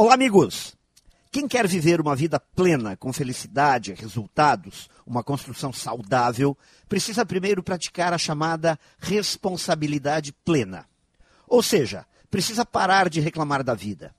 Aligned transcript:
Olá, 0.00 0.14
amigos! 0.14 0.76
Quem 1.28 1.48
quer 1.48 1.66
viver 1.66 2.00
uma 2.00 2.14
vida 2.14 2.38
plena, 2.38 2.96
com 2.96 3.12
felicidade, 3.12 3.94
resultados, 3.94 4.88
uma 5.04 5.24
construção 5.24 5.72
saudável, 5.72 6.56
precisa 6.88 7.26
primeiro 7.26 7.64
praticar 7.64 8.12
a 8.12 8.16
chamada 8.16 8.78
responsabilidade 9.00 10.32
plena. 10.44 10.86
Ou 11.48 11.64
seja, 11.64 12.06
precisa 12.30 12.64
parar 12.64 13.08
de 13.10 13.18
reclamar 13.18 13.64
da 13.64 13.74
vida. 13.74 14.14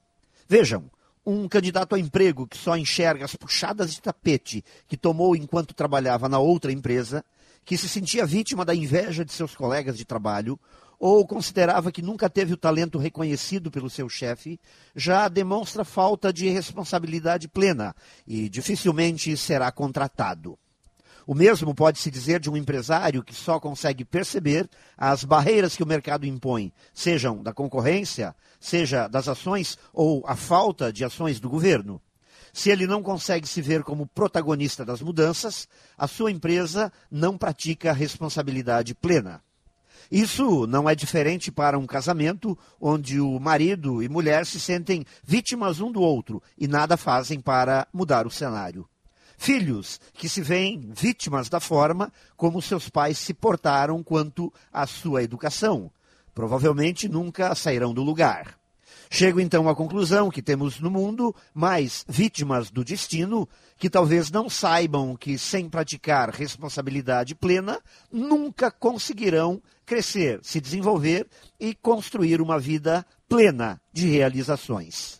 Vejam, 0.50 0.92
um 1.29 1.47
candidato 1.47 1.96
a 1.96 1.99
emprego 1.99 2.47
que 2.47 2.58
só 2.58 2.76
enxerga 2.76 3.26
as 3.26 3.35
puxadas 3.35 3.94
de 3.94 4.01
tapete 4.01 4.63
que 4.87 4.97
tomou 4.97 5.36
enquanto 5.36 5.74
trabalhava 5.74 6.28
na 6.28 6.40
outra 6.40 6.72
empresa, 6.72 7.24
que 7.63 7.78
se 7.78 7.87
sentia 7.87 8.26
vítima 8.26 8.65
da 8.65 8.74
inveja 8.74 9.24
de 9.24 9.31
seus 9.31 9.55
colegas 9.55 9.96
de 9.96 10.05
trabalho, 10.05 10.60
ou 11.00 11.26
considerava 11.26 11.92
que 11.92 12.01
nunca 12.01 12.29
teve 12.29 12.54
o 12.54 12.58
talento 12.58 12.97
reconhecido 12.97 13.72
pelo 13.72 13.90
seu 13.90 14.10
chefe, 14.10 14.60
já 14.96 15.28
demonstra 15.29 15.86
falta 15.86 16.34
de 16.34 16.50
responsabilidade 16.50 17.48
plena 17.48 17.96
e 18.27 18.50
dificilmente 18.50 19.38
será 19.38 19.72
contratado. 19.72 20.58
O 21.30 21.36
mesmo 21.36 21.76
pode-se 21.76 22.10
dizer 22.10 22.40
de 22.40 22.50
um 22.50 22.58
empresário 22.58 23.24
que 23.24 23.36
só 23.36 23.60
consegue 23.60 24.04
perceber 24.04 24.68
as 24.98 25.24
barreiras 25.24 25.76
que 25.76 25.84
o 25.84 25.88
mercado 25.88 26.26
impõe, 26.26 26.74
sejam 26.92 27.44
da 27.44 27.54
concorrência, 27.54 28.36
seja 28.60 29.08
das 29.08 29.28
ações 29.28 29.78
ou 29.94 30.23
a 30.26 30.36
falta 30.36 30.92
de 30.92 31.06
ações 31.06 31.40
do 31.40 31.48
governo. 31.48 32.02
Se 32.52 32.72
ele 32.72 32.88
não 32.88 33.04
consegue 33.04 33.48
se 33.48 33.62
ver 33.62 33.84
como 33.84 34.08
protagonista 34.08 34.84
das 34.84 35.04
mudanças, 35.04 35.68
a 35.96 36.08
sua 36.08 36.32
empresa 36.32 36.92
não 37.12 37.38
pratica 37.38 37.94
responsabilidade 37.94 38.96
plena. 38.96 39.40
Isso 40.09 40.66
não 40.66 40.90
é 40.90 40.96
diferente 40.96 41.52
para 41.52 41.78
um 41.78 41.86
casamento 41.86 42.58
onde 42.82 43.20
o 43.20 43.40
marido 43.40 44.02
e 44.02 44.09
mulher 44.09 44.48
se 44.48 44.59
sentem 44.59 45.06
vítimas 45.23 45.80
um 45.80 45.92
do 45.92 46.02
outro 46.02 46.42
e 46.58 46.68
nada 46.68 46.98
fazem 46.98 47.40
para 47.40 47.88
mudar 47.94 48.26
o 48.26 48.32
cenário. 48.32 48.90
Filhos 49.42 50.02
que 50.16 50.28
se 50.28 50.42
veem 50.42 50.92
vítimas 50.94 51.48
da 51.48 51.62
forma 51.62 52.12
como 52.36 52.62
seus 52.62 52.90
pais 52.90 53.18
se 53.18 53.34
portaram 53.34 54.04
quanto 54.04 54.54
à 54.72 54.86
sua 54.86 55.23
educação. 55.23 55.90
Provavelmente 56.36 57.08
nunca 57.08 57.56
sairão 57.56 57.94
do 57.94 58.04
lugar. 58.04 58.59
Chego 59.09 59.40
então 59.40 59.70
à 59.70 59.73
conclusão 59.73 60.30
que 60.30 60.42
temos 60.42 60.81
no 60.81 60.92
mundo 60.92 61.34
mais 61.54 62.04
vítimas 62.06 62.70
do 62.70 62.84
destino 62.84 63.48
que 63.78 63.90
talvez 63.90 64.30
não 64.30 64.50
saibam 64.50 65.16
que, 65.16 65.38
sem 65.38 65.70
praticar 65.70 66.31
responsabilidade 66.31 67.34
plena, 67.34 67.80
nunca 68.12 68.70
conseguirão 68.70 69.62
crescer, 69.86 70.42
se 70.44 70.59
desenvolver 70.59 71.26
e 71.58 71.74
construir 71.74 72.42
uma 72.42 72.59
vida 72.59 73.06
plena 73.30 73.80
de 73.94 74.06
realizações. 74.06 75.20